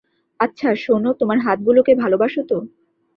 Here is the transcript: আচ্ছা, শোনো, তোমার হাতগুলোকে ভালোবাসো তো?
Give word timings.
আচ্ছা, 0.39 0.69
শোনো, 0.75 1.09
তোমার 1.13 1.37
হাতগুলোকে 1.39 1.93
ভালোবাসো 1.95 2.41
তো? 2.49 2.57